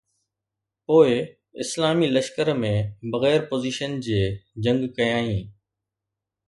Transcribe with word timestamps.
پوءِ 0.87 1.09
اسلامي 1.63 2.07
لشڪر 2.15 2.47
۾ 2.63 2.73
بغير 3.13 3.39
پوزيشن 3.49 3.91
جي 4.05 4.21
جنگ 4.63 4.81
ڪيائين 4.97 5.43